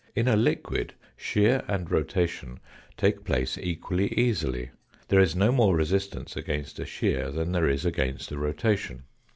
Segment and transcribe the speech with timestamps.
[0.15, 2.59] In a liquid shear and rotation
[2.97, 4.71] take place equally easily,
[5.09, 9.03] there is no more resistance against a shear than there is against a rotation.